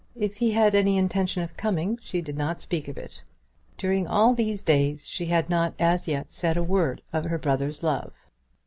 [0.15, 3.21] If he had any intention of coming, she did not speak of it.
[3.77, 7.83] During all these days she had not as yet said a word of her brother's
[7.83, 8.11] love.